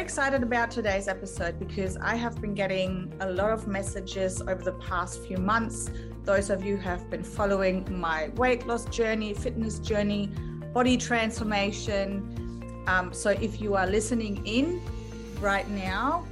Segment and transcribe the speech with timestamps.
[0.00, 4.72] excited about today's episode because I have been getting a lot of messages over the
[4.72, 5.90] past few months.
[6.24, 10.28] Those of you who have been following my weight loss journey, fitness journey,
[10.72, 12.82] body transformation.
[12.86, 14.80] Um, so if you are listening in
[15.38, 16.26] right now,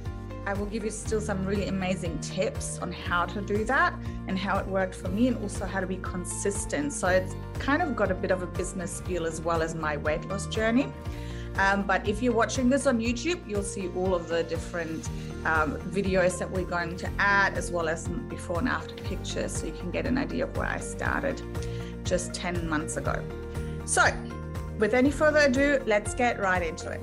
[0.47, 3.93] I will give you still some really amazing tips on how to do that
[4.27, 6.91] and how it worked for me, and also how to be consistent.
[6.91, 9.97] So it's kind of got a bit of a business feel as well as my
[9.97, 10.91] weight loss journey.
[11.59, 15.09] Um, but if you're watching this on YouTube, you'll see all of the different
[15.43, 19.65] um, videos that we're going to add, as well as before and after pictures, so
[19.65, 21.41] you can get an idea of where I started
[22.05, 23.21] just 10 months ago.
[23.83, 24.05] So,
[24.77, 27.01] with any further ado, let's get right into it.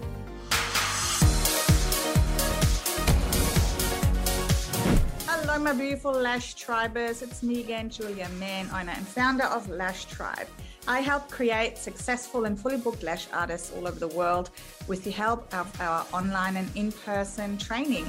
[5.27, 7.21] Hello, my beautiful Lash Tribers.
[7.21, 10.49] It's me again, Julia Mann, owner and founder of Lash Tribe.
[10.89, 14.51] I help create successful and fully booked lash artists all over the world
[14.87, 18.07] with the help of our online and in person training.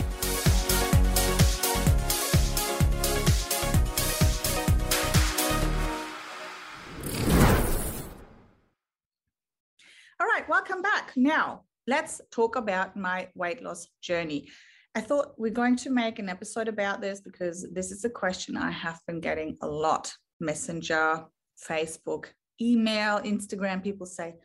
[10.19, 11.13] All right, welcome back.
[11.15, 14.49] Now, let's talk about my weight loss journey.
[14.93, 18.55] I thought we're going to make an episode about this because this is a question
[18.55, 21.25] I have been getting a lot Messenger,
[21.67, 22.27] Facebook,
[22.61, 24.35] email, Instagram, people say,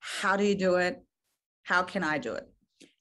[0.00, 1.02] How do you do it?
[1.62, 2.48] How can I do it?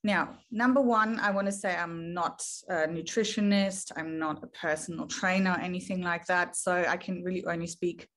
[0.04, 5.08] Now, number one, I want to say I'm not a nutritionist, I'm not a personal
[5.08, 6.56] trainer, anything like that.
[6.56, 8.08] So I can really only speak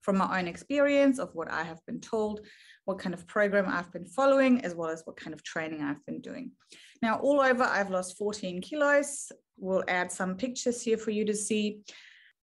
[0.00, 2.40] from my own experience of what I have been told,
[2.84, 6.04] what kind of program I've been following, as well as what kind of training I've
[6.06, 6.52] been doing.
[7.02, 9.30] Now, all over, I've lost 14 kilos.
[9.58, 11.80] We'll add some pictures here for you to see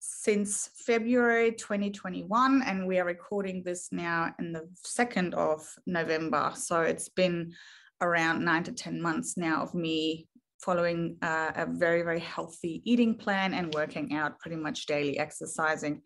[0.04, 6.54] since February 2021, and we are recording this now in the 2nd of November.
[6.56, 7.54] So it's been
[8.02, 10.28] around nine to 10 months now of me
[10.60, 16.02] following uh, a very, very healthy eating plan and working out pretty much daily exercising.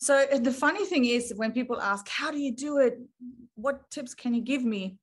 [0.00, 2.98] So the funny thing is, when people ask, How do you do it?
[3.54, 4.98] What tips can you give me?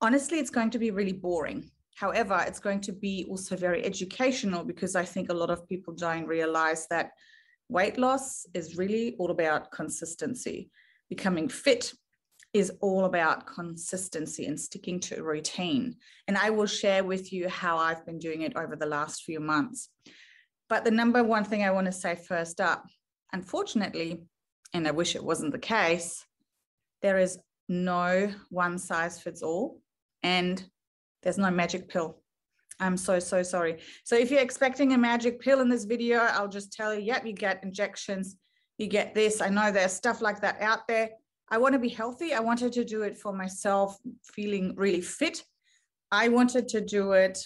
[0.00, 1.70] Honestly, it's going to be really boring.
[1.94, 5.94] However, it's going to be also very educational because I think a lot of people
[5.94, 7.10] don't realize that
[7.68, 10.70] weight loss is really all about consistency.
[11.08, 11.92] Becoming fit
[12.54, 15.96] is all about consistency and sticking to a routine.
[16.26, 19.38] And I will share with you how I've been doing it over the last few
[19.38, 19.90] months.
[20.68, 22.84] But the number one thing I want to say first up,
[23.32, 24.22] unfortunately,
[24.72, 26.24] and I wish it wasn't the case,
[27.02, 29.80] there is no one size fits all,
[30.22, 30.62] and
[31.22, 32.22] there's no magic pill.
[32.80, 33.78] I'm so, so sorry.
[34.04, 37.26] So if you're expecting a magic pill in this video, I'll just tell you, yep,
[37.26, 38.36] you get injections,
[38.78, 39.40] you get this.
[39.40, 41.10] I know there's stuff like that out there.
[41.50, 42.34] I want to be healthy.
[42.34, 45.42] I wanted to do it for myself, feeling really fit.
[46.12, 47.38] I wanted to do it,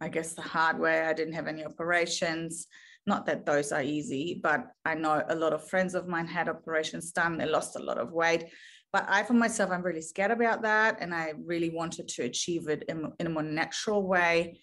[0.00, 1.02] I guess, the hard way.
[1.02, 2.66] I didn't have any operations.
[3.06, 6.48] Not that those are easy, but I know a lot of friends of mine had
[6.48, 7.38] operations done.
[7.38, 8.46] They lost a lot of weight.
[8.92, 10.98] But I, for myself, I'm really scared about that.
[11.00, 14.60] And I really wanted to achieve it in, in a more natural way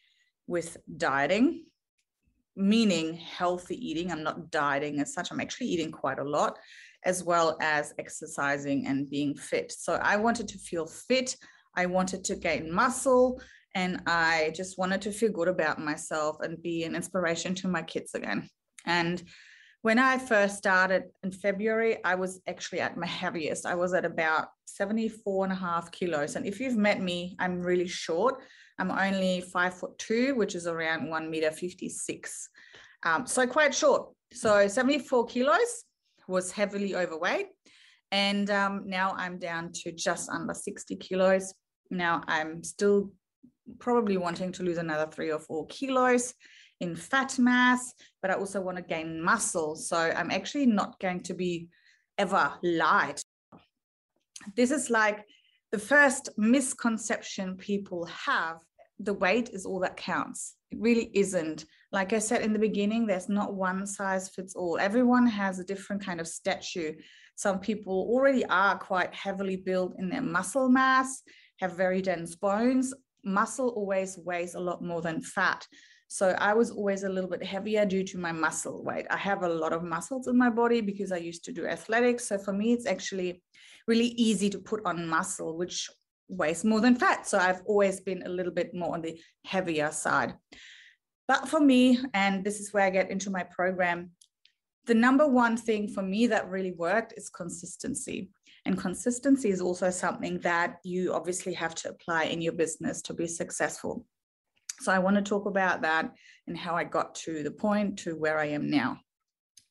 [0.51, 1.63] with dieting,
[2.57, 4.12] meaning healthy eating.
[4.12, 6.59] I'm not dieting as such, I'm actually eating quite a lot,
[7.06, 9.72] as well as exercising and being fit.
[9.72, 11.38] So I wanted to feel fit.
[11.78, 13.41] I wanted to gain muscle
[13.75, 17.81] and I just wanted to feel good about myself and be an inspiration to my
[17.81, 18.50] kids again.
[18.85, 19.23] And
[19.83, 23.66] when I first started in February, I was actually at my heaviest.
[23.66, 26.35] I was at about 74 and a half kilos.
[26.35, 28.44] And if you've met me, I'm really short.
[28.79, 32.49] I'm only five foot two, which is around one meter 56.
[33.03, 34.09] Um, so quite short.
[34.33, 35.83] So 74 kilos
[36.27, 37.47] was heavily overweight.
[38.11, 41.53] And um, now I'm down to just under 60 kilos.
[41.89, 43.11] Now I'm still
[43.79, 46.33] probably wanting to lose another three or four kilos
[46.79, 49.75] in fat mass, but I also want to gain muscle.
[49.75, 51.69] So I'm actually not going to be
[52.17, 53.21] ever light.
[54.55, 55.23] This is like
[55.71, 58.57] the first misconception people have
[59.00, 60.56] the weight is all that counts.
[60.69, 61.65] It really isn't.
[61.91, 64.77] Like I said in the beginning, there's not one size fits all.
[64.77, 66.94] Everyone has a different kind of statue.
[67.35, 71.23] Some people already are quite heavily built in their muscle mass,
[71.59, 72.94] have very dense bones.
[73.24, 75.65] Muscle always weighs a lot more than fat.
[76.07, 79.06] So I was always a little bit heavier due to my muscle weight.
[79.09, 82.27] I have a lot of muscles in my body because I used to do athletics.
[82.27, 83.41] So for me, it's actually
[83.91, 85.89] really easy to put on muscle, which
[86.29, 87.27] weighs more than fat.
[87.27, 90.33] So I've always been a little bit more on the heavier side.
[91.27, 94.11] But for me, and this is where I get into my program,
[94.85, 98.29] the number one thing for me that really worked is consistency.
[98.65, 103.13] And consistency is also something that you obviously have to apply in your business to
[103.13, 104.05] be successful.
[104.79, 106.05] So I want to talk about that
[106.47, 108.99] and how I got to the point to where I am now.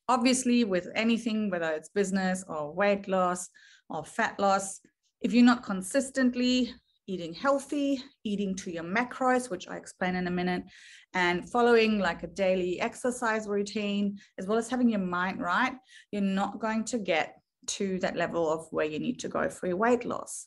[0.08, 3.48] Obviously, with anything, whether it's business or weight loss
[3.90, 4.80] or fat loss,
[5.20, 6.72] if you're not consistently
[7.06, 10.62] eating healthy, eating to your macros, which I explain in a minute,
[11.12, 15.72] and following like a daily exercise routine, as well as having your mind right,
[16.12, 19.66] you're not going to get to that level of where you need to go for
[19.66, 20.46] your weight loss.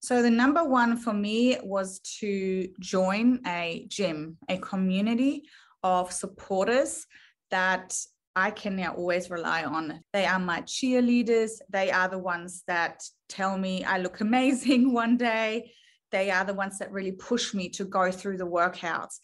[0.00, 5.42] So, the number one for me was to join a gym, a community
[5.82, 7.06] of supporters
[7.50, 7.96] that
[8.36, 10.00] I can now always rely on.
[10.12, 11.52] They are my cheerleaders.
[11.70, 15.72] They are the ones that tell me I look amazing one day.
[16.12, 19.16] They are the ones that really push me to go through the workouts.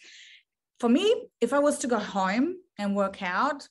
[0.80, 3.68] For me, if I was to go home and work out,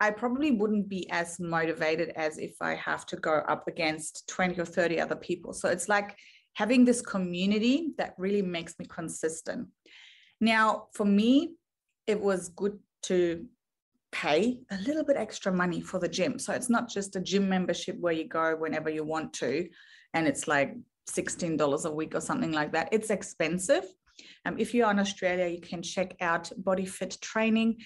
[0.00, 4.58] I probably wouldn't be as motivated as if I have to go up against 20
[4.58, 5.52] or 30 other people.
[5.52, 6.16] So it's like
[6.54, 9.68] having this community that really makes me consistent.
[10.40, 11.56] Now, for me,
[12.06, 13.46] it was good to
[14.12, 16.38] pay a little bit extra money for the gym.
[16.38, 19.68] So it's not just a gym membership where you go whenever you want to,
[20.14, 20.74] and it's like
[21.08, 22.88] $16 a week or something like that.
[22.92, 23.84] It's expensive.
[24.44, 27.78] Um, if you're in Australia, you can check out Body Fit Training.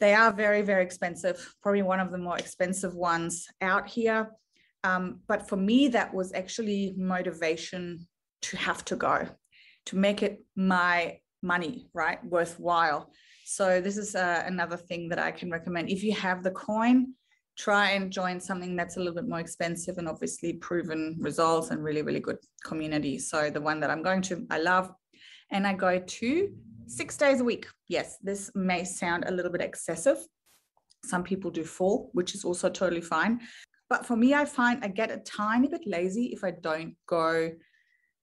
[0.00, 4.30] They are very, very expensive, probably one of the more expensive ones out here.
[4.84, 8.06] Um, but for me, that was actually motivation
[8.42, 9.28] to have to go,
[9.86, 12.24] to make it my money, right?
[12.24, 13.10] Worthwhile.
[13.50, 15.88] So, this is uh, another thing that I can recommend.
[15.88, 17.14] If you have the coin,
[17.56, 21.82] try and join something that's a little bit more expensive and obviously proven results and
[21.82, 23.18] really, really good community.
[23.18, 24.92] So, the one that I'm going to, I love,
[25.50, 26.54] and I go to
[26.88, 27.66] six days a week.
[27.88, 30.18] Yes, this may sound a little bit excessive.
[31.06, 33.40] Some people do four, which is also totally fine.
[33.88, 37.52] But for me, I find I get a tiny bit lazy if I don't go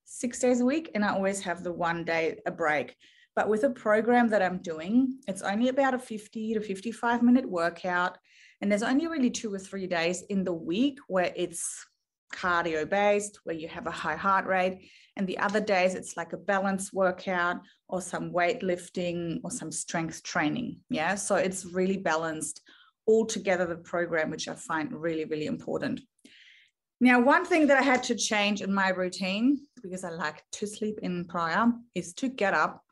[0.03, 2.95] six days a week and I always have the one day a break.
[3.35, 7.49] But with a program that I'm doing, it's only about a 50 to 55 minute
[7.49, 8.17] workout.
[8.61, 11.85] And there's only really two or three days in the week where it's
[12.33, 14.89] cardio based, where you have a high heart rate.
[15.17, 20.23] And the other days, it's like a balance workout or some weightlifting or some strength
[20.23, 20.79] training.
[20.89, 21.15] Yeah.
[21.15, 22.61] So it's really balanced
[23.05, 26.01] all together, the program, which I find really, really important.
[27.01, 30.65] Now, one thing that I had to change in my routine, because I like to
[30.65, 32.84] sleep in prior, is to get up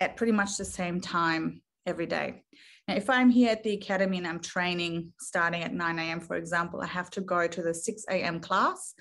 [0.00, 2.42] at pretty much the same time every day.
[2.86, 6.36] Now, if I'm here at the academy and I'm training starting at 9 a.m., for
[6.36, 8.40] example, I have to go to the 6 a.m.
[8.40, 8.94] class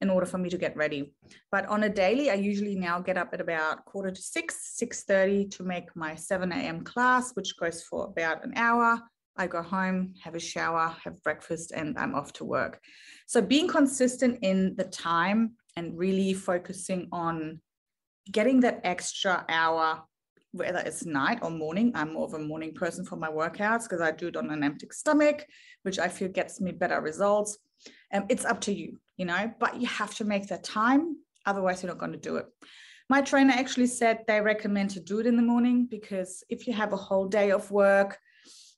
[0.00, 1.12] in order for me to get ready.
[1.50, 5.50] But on a daily, I usually now get up at about quarter to 6, 6.30
[5.52, 6.84] to make my 7 a.m.
[6.84, 9.00] class, which goes for about an hour.
[9.36, 12.80] I go home, have a shower, have breakfast, and I'm off to work.
[13.26, 17.60] So being consistent in the time and really focusing on
[18.30, 20.02] getting that extra hour
[20.54, 21.90] whether it's night or morning.
[21.94, 24.62] I'm more of a morning person for my workouts because I do it on an
[24.62, 25.46] empty stomach,
[25.82, 27.58] which I feel gets me better results.
[28.12, 31.16] Um, it's up to you, you know, but you have to make that time.
[31.44, 32.46] Otherwise, you're not going to do it.
[33.10, 36.72] My trainer actually said they recommend to do it in the morning because if you
[36.72, 38.18] have a whole day of work,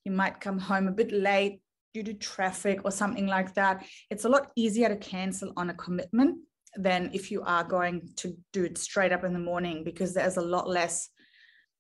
[0.05, 1.61] you might come home a bit late
[1.93, 3.85] due to traffic or something like that.
[4.11, 6.39] It's a lot easier to cancel on a commitment
[6.77, 10.39] than if you are going to do it straight up in the morning because there's
[10.39, 11.11] a lot less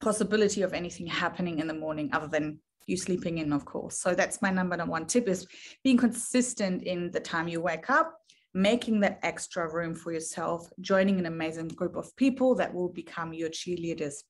[0.00, 3.98] possibility of anything happening in the morning other than you sleeping in, of course.
[3.98, 5.46] So that's my number one tip is
[5.82, 8.16] being consistent in the time you wake up,
[8.54, 13.32] making that extra room for yourself, joining an amazing group of people that will become
[13.32, 14.22] your cheerleaders.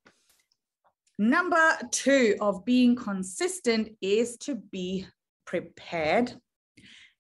[1.18, 5.06] Number two of being consistent is to be
[5.46, 6.35] prepared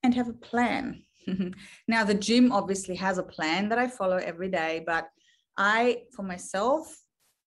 [0.02, 1.02] and have a plan.
[1.88, 5.08] now, the gym obviously has a plan that I follow every day, but
[5.56, 6.94] I, for myself,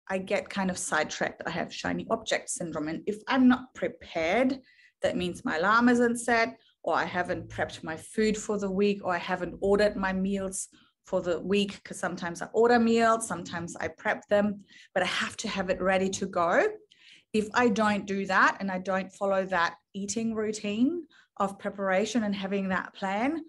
[0.08, 1.42] I get kind of sidetracked.
[1.46, 2.88] I have shiny object syndrome.
[2.88, 4.58] And if I'm not prepared,
[5.02, 9.00] that means my alarm isn't set, or I haven't prepped my food for the week,
[9.04, 10.68] or I haven't ordered my meals
[11.06, 14.60] for the week, because sometimes I order meals, sometimes I prep them,
[14.94, 16.66] but I have to have it ready to go.
[17.32, 21.06] If I don't do that and I don't follow that eating routine
[21.38, 23.44] of preparation and having that plan,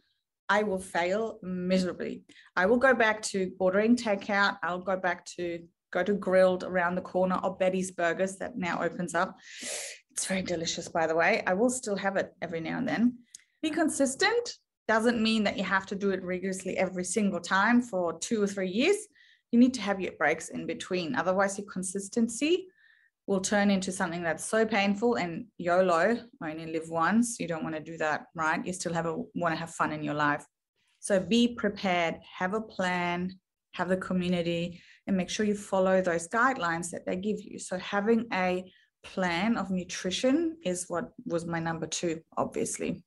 [0.50, 2.24] I will fail miserably.
[2.56, 4.58] I will go back to ordering takeout.
[4.64, 5.60] I'll go back to
[5.94, 9.38] go to Grill'd around the corner or Betty's Burgers that now opens up.
[10.12, 11.44] It's very delicious, by the way.
[11.48, 13.20] I will still have it every now and then.
[13.62, 14.58] Be consistent
[14.88, 18.48] doesn't mean that you have to do it rigorously every single time for two or
[18.48, 18.98] three years.
[19.52, 21.16] You need to have your breaks in between.
[21.16, 22.68] Otherwise, your consistency
[23.26, 27.40] will turn into something that's so painful and YOLO, only live once.
[27.40, 28.66] You don't want to do that, right?
[28.66, 30.46] You still have a want to have fun in your life.
[31.00, 33.40] So be prepared, have a plan,
[33.74, 37.60] have the community, and make sure you follow those guidelines that they give you.
[37.60, 38.64] So having a
[39.04, 43.04] plan of nutrition is what was my number two, obviously.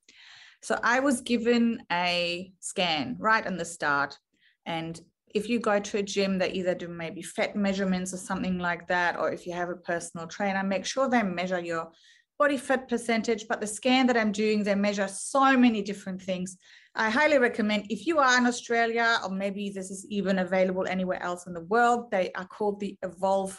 [0.62, 4.18] So I was given a scan right in the start.
[4.66, 5.00] And
[5.34, 8.88] if you go to a gym, they either do maybe fat measurements or something like
[8.88, 11.90] that, or if you have a personal trainer, make sure they measure your
[12.38, 13.46] body fat percentage.
[13.48, 16.56] But the scan that I'm doing, they measure so many different things.
[16.98, 21.22] I highly recommend if you are in Australia, or maybe this is even available anywhere
[21.22, 23.54] else in the world, they are called the Evolt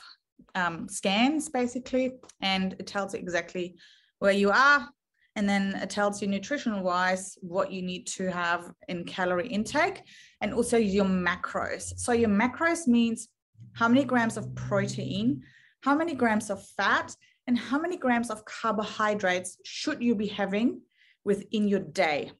[0.56, 3.75] um, scans basically, and it tells you exactly
[4.17, 4.89] where you are.
[5.36, 10.01] And then it tells you nutritional wise what you need to have in calorie intake
[10.41, 11.94] and also your macros.
[11.98, 13.29] So, your macros means
[13.74, 15.44] how many grams of protein,
[15.82, 17.15] how many grams of fat,
[17.46, 20.82] and how many grams of carbohydrates should you be having
[21.24, 22.32] within your day.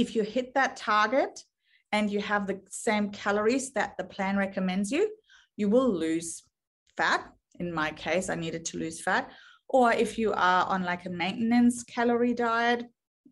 [0.00, 1.44] If you hit that target
[1.92, 5.10] and you have the same calories that the plan recommends you,
[5.58, 6.42] you will lose
[6.96, 7.22] fat.
[7.58, 9.30] In my case, I needed to lose fat.
[9.68, 12.86] Or if you are on like a maintenance calorie diet,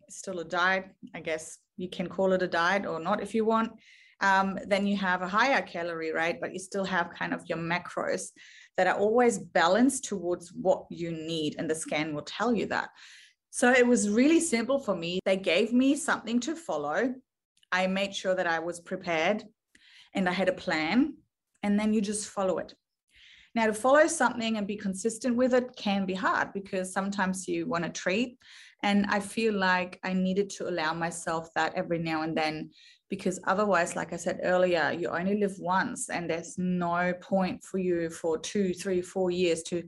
[0.09, 0.85] still a diet,
[1.15, 3.71] I guess you can call it a diet or not if you want,
[4.21, 7.57] um, then you have a higher calorie rate, but you still have kind of your
[7.57, 8.27] macros
[8.77, 11.55] that are always balanced towards what you need.
[11.57, 12.89] And the scan will tell you that.
[13.51, 15.19] So it was really simple for me.
[15.25, 17.15] They gave me something to follow.
[17.71, 19.43] I made sure that I was prepared
[20.13, 21.15] and I had a plan,
[21.61, 22.73] and then you just follow it.
[23.55, 27.67] Now, to follow something and be consistent with it can be hard because sometimes you
[27.67, 28.37] want to treat.
[28.83, 32.69] And I feel like I needed to allow myself that every now and then
[33.09, 37.79] because otherwise, like I said earlier, you only live once and there's no point for
[37.79, 39.83] you for two, three, four years to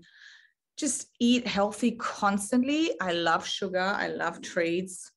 [0.78, 2.92] just eat healthy constantly.
[3.00, 5.12] I love sugar, I love treats.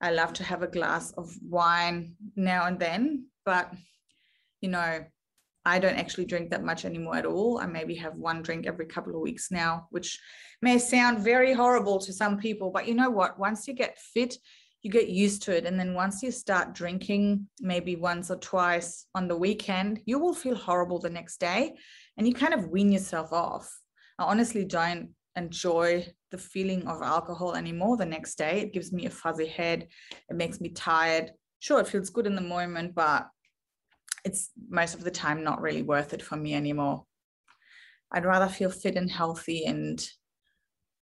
[0.00, 3.72] I love to have a glass of wine now and then, but
[4.60, 5.04] you know,
[5.64, 7.58] I don't actually drink that much anymore at all.
[7.58, 10.18] I maybe have one drink every couple of weeks now, which
[10.62, 13.38] may sound very horrible to some people, but you know what?
[13.38, 14.36] Once you get fit,
[14.82, 15.66] you get used to it.
[15.66, 20.34] And then once you start drinking, maybe once or twice on the weekend, you will
[20.34, 21.74] feel horrible the next day
[22.16, 23.78] and you kind of wean yourself off.
[24.18, 28.60] I honestly don't enjoy the feeling of alcohol anymore the next day.
[28.60, 29.88] It gives me a fuzzy head,
[30.28, 31.30] it makes me tired.
[31.60, 33.28] Sure, it feels good in the moment, but
[34.24, 37.04] it's most of the time not really worth it for me anymore.
[38.12, 40.04] I'd rather feel fit and healthy and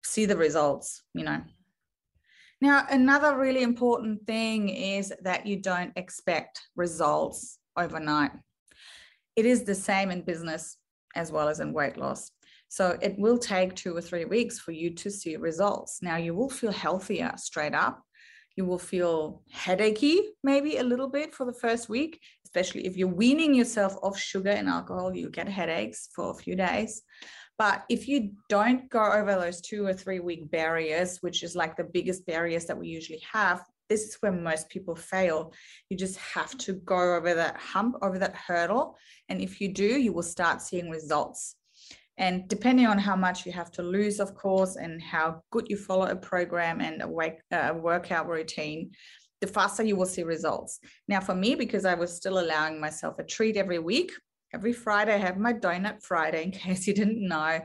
[0.03, 1.41] see the results, you know.
[2.61, 8.31] Now, another really important thing is that you don't expect results overnight.
[9.35, 10.77] It is the same in business
[11.15, 12.31] as well as in weight loss.
[12.73, 15.99] So it will take two or three weeks for you to see results.
[16.01, 18.01] Now, you will feel healthier straight up.
[18.55, 23.07] You will feel headachy, maybe a little bit for the first week, especially if you're
[23.07, 27.03] weaning yourself off sugar and alcohol, you get headaches for a few days.
[27.59, 31.77] But if you don't go over those two or three week barriers, which is like
[31.77, 35.53] the biggest barriers that we usually have, this is where most people fail.
[35.89, 38.97] You just have to go over that hump, over that hurdle.
[39.29, 41.55] And if you do, you will start seeing results.
[42.17, 45.77] And depending on how much you have to lose, of course, and how good you
[45.77, 48.91] follow a program and a, wake, uh, workout routine,
[49.41, 50.79] the faster you will see results.
[51.07, 54.11] Now, for me, because I was still allowing myself a treat every week,
[54.53, 57.59] every Friday I have my donut Friday, in case you didn't know.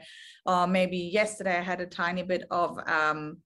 [0.47, 3.39] Or maybe yesterday I had a tiny bit of, um,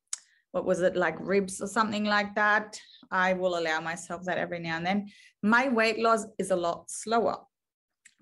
[0.53, 2.79] what was it, like ribs or something like that.
[3.11, 5.09] I will allow myself that every now and then.
[5.43, 7.39] My weight loss is a lot slower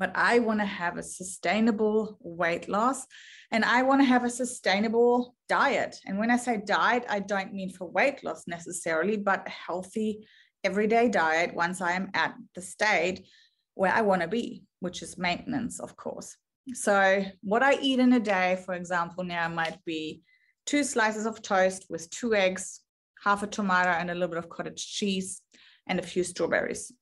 [0.01, 3.07] but I want to have a sustainable weight loss
[3.53, 6.01] and I want to have a sustainable diet.
[6.07, 10.27] And when I say diet, I don't mean for weight loss necessarily, but a healthy
[10.65, 13.27] everyday diet once I am at the state
[13.75, 16.35] where I want to be, which is maintenance, of course.
[16.73, 20.23] So, what I eat in a day, for example, now might be
[20.67, 22.81] two slices of toast with two eggs,
[23.25, 25.41] half a tomato, and a little bit of cottage cheese,
[25.87, 26.93] and a few strawberries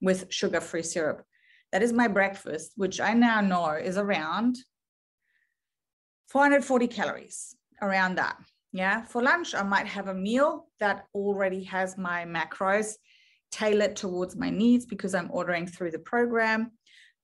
[0.00, 1.24] with sugar free syrup.
[1.72, 4.56] That is my breakfast, which I now know is around
[6.28, 8.36] 440 calories, around that.
[8.72, 9.02] Yeah.
[9.02, 12.94] For lunch, I might have a meal that already has my macros
[13.50, 16.72] tailored towards my needs because I'm ordering through the program,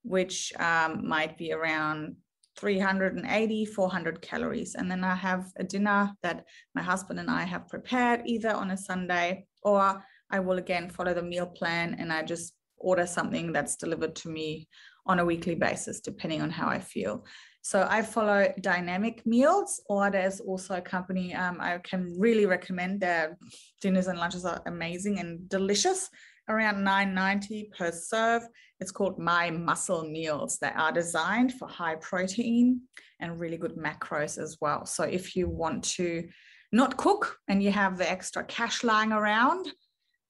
[0.03, 2.15] which um, might be around
[2.57, 4.75] 380, 400 calories.
[4.75, 8.71] And then I have a dinner that my husband and I have prepared either on
[8.71, 13.51] a Sunday or I will again follow the meal plan and I just order something
[13.51, 14.67] that's delivered to me
[15.05, 17.25] on a weekly basis, depending on how I feel.
[17.61, 23.01] So I follow Dineamic Meals, or there's also a company um, I can really recommend.
[23.01, 23.37] Their
[23.81, 26.09] dinners and lunches are amazing and delicious.
[26.47, 28.43] around 9.90 per serve.
[28.79, 30.59] It's called My Muscle Meals.
[30.59, 32.81] They are designed for high protein
[33.19, 34.85] and really good macros as well.
[34.85, 36.27] So if you want to
[36.71, 39.71] not cook and you have the extra cash lying around,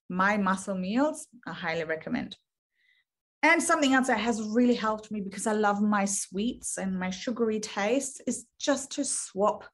[0.09, 2.37] My Muscle Meals, I highly recommend.
[3.43, 7.11] And something else that has really helped me because I love my sweets and my
[7.11, 9.65] sugary taste is just to swap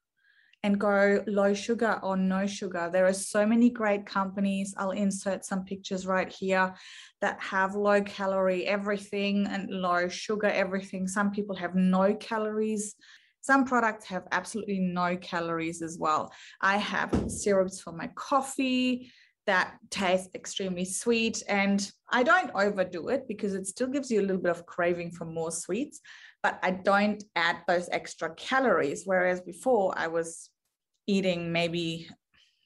[0.62, 2.88] and go low sugar or no sugar.
[2.92, 4.74] There are so many great companies.
[4.76, 6.74] I'll insert some pictures right here
[7.20, 11.08] that have low calorie everything and low sugar everything.
[11.08, 12.94] Some people have no calories.
[13.40, 16.32] Some products have absolutely no calories as well.
[16.60, 19.10] I have syrups for my coffee
[19.46, 24.22] that tastes extremely sweet and I don't overdo it because it still gives you a
[24.22, 26.00] little bit of craving for more sweets
[26.42, 29.02] but I don't add those extra calories.
[29.04, 30.50] Whereas before I was
[31.06, 32.08] eating maybe,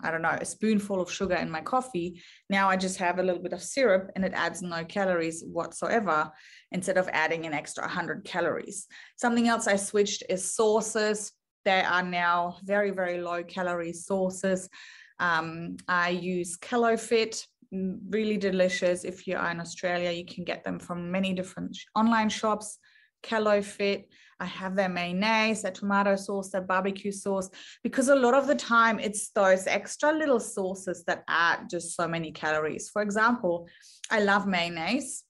[0.02, 2.22] I don't know, a spoonful of sugar in my coffee.
[2.48, 6.30] Now I just have a little bit of syrup and it adds no calories whatsoever
[6.72, 8.86] instead of adding an extra 100 calories.
[9.16, 11.32] Something else I switched is sauces.
[11.64, 14.70] They are now very, very low calorie sauces.
[15.18, 19.04] Um, I use Callowfit, really delicious.
[19.04, 22.78] If you are in Australia, you can get them from many different online shops.
[23.22, 24.04] Callowfit.
[24.38, 27.48] I have their mayonnaise, their tomato sauce, their barbecue sauce,
[27.82, 32.06] because a lot of the time it's those extra little sauces that add just so
[32.06, 32.90] many calories.
[32.90, 33.66] For example,
[34.10, 35.24] I love mayonnaise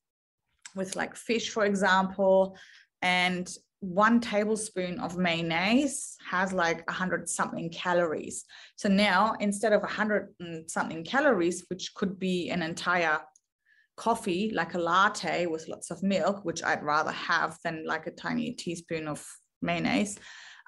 [0.75, 2.57] with like fish, for example,
[3.01, 3.49] and
[3.81, 8.45] one tablespoon of mayonnaise has like a hundred something calories.
[8.77, 10.35] So now instead of a hundred
[10.67, 13.21] something calories, which could be an entire
[13.97, 18.11] coffee, like a latte with lots of milk, which I'd rather have than like a
[18.11, 19.25] tiny teaspoon of
[19.63, 20.19] mayonnaise,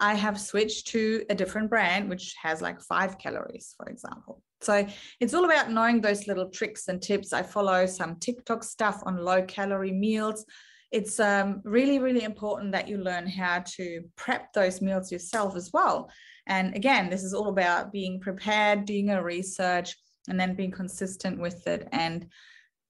[0.00, 4.42] I have switched to a different brand, which has like five calories, for example.
[4.60, 4.86] So
[5.20, 7.32] it's all about knowing those little tricks and tips.
[7.32, 10.44] I follow some TikTok stuff on low calorie meals.
[10.90, 15.70] It's um, really, really important that you learn how to prep those meals yourself as
[15.72, 16.11] well.
[16.46, 19.94] And again, this is all about being prepared, doing a research,
[20.29, 21.88] and then being consistent with it.
[21.92, 22.27] And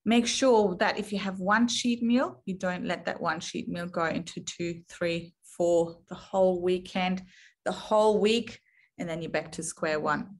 [0.05, 3.67] make sure that if you have one cheat meal, you don't let that one cheat
[3.67, 7.21] meal go into two, three, four, the whole weekend,
[7.65, 8.59] the whole week,
[8.97, 10.37] and then you're back to square one.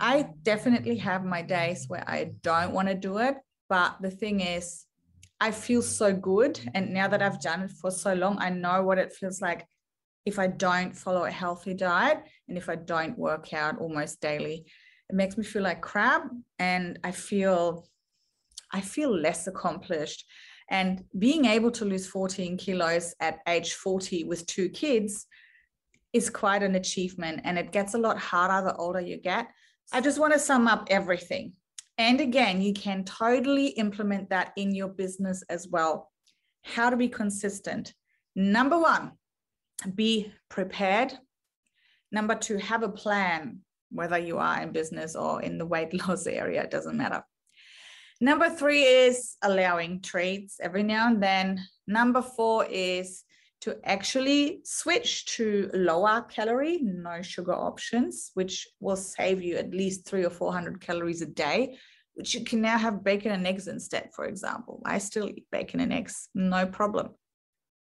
[0.00, 3.36] I definitely have my days where I don't want to do it.
[3.68, 4.84] But the thing is,
[5.40, 6.60] I feel so good.
[6.74, 9.66] And now that I've done it for so long, I know what it feels like
[10.26, 14.66] if I don't follow a healthy diet and if I don't work out almost daily.
[15.08, 16.28] It makes me feel like crap.
[16.58, 17.88] And I feel
[18.72, 20.26] I feel less accomplished.
[20.70, 25.26] And being able to lose 14 kilos at age 40 with two kids
[26.12, 27.40] is quite an achievement.
[27.44, 29.48] And it gets a lot harder the older you get.
[29.92, 31.54] I just want to sum up everything.
[31.98, 36.10] And again, you can totally implement that in your business as well.
[36.62, 37.92] How to be consistent.
[38.36, 39.12] Number one,
[39.94, 41.12] be prepared.
[42.12, 46.26] Number two, have a plan, whether you are in business or in the weight loss
[46.26, 47.24] area, it doesn't matter.
[48.20, 51.60] Number three is allowing treats every now and then.
[51.86, 53.22] Number four is
[53.60, 60.06] to actually switch to lower calorie, no sugar options, which will save you at least
[60.06, 61.76] three or 400 calories a day,
[62.14, 64.80] which you can now have bacon and eggs instead, for example.
[64.84, 67.10] I still eat bacon and eggs, no problem.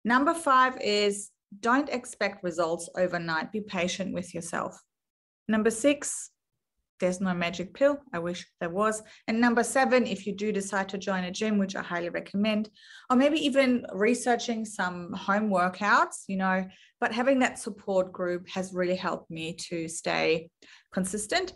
[0.05, 1.31] Number five is
[1.61, 3.53] don't expect results overnight.
[3.53, 4.81] Be patient with yourself.
[5.49, 6.31] Number six,
[7.03, 7.99] there's no magic pill.
[8.15, 9.03] I wish there was.
[9.27, 12.71] And number seven, if you do decide to join a gym, which I highly recommend,
[13.11, 16.65] or maybe even researching some home workouts, you know,
[17.01, 20.49] but having that support group has really helped me to stay
[20.93, 21.55] consistent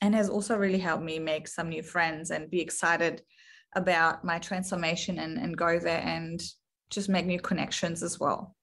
[0.00, 3.22] and has also really helped me make some new friends and be excited
[3.76, 6.42] about my transformation and, and go there and
[6.90, 8.56] just make new connections as well.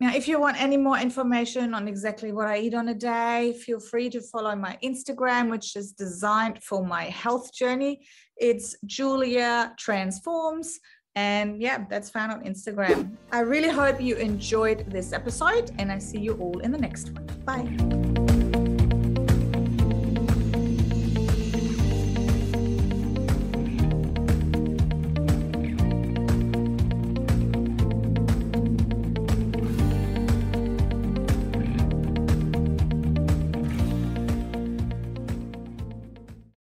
[0.00, 3.54] Now, if you want any more information on exactly what I eat on a day,
[3.64, 8.04] feel free to follow my Instagram, which is designed for my health journey.
[8.36, 10.80] It's Julia Transforms.
[11.14, 13.16] And yeah, that's found on Instagram.
[13.30, 17.10] I really hope you enjoyed this episode, and I see you all in the next
[17.12, 17.26] one.
[17.44, 18.13] Bye.